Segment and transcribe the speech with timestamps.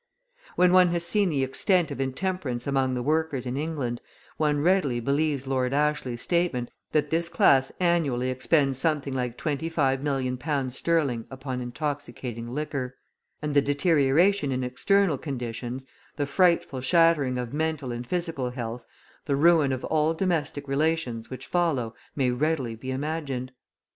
[0.55, 4.01] When one has seen the extent of intemperance among the workers in England,
[4.37, 10.01] one readily believes Lord Ashley's statement that this class annually expends something like twenty five
[10.01, 12.95] million pounds sterling upon intoxicating liquor:
[13.43, 18.83] and the deterioration in external conditions, the frightful shattering of mental and physical health,
[19.25, 23.51] the ruin of all domestic relations which follow may readily be imagined.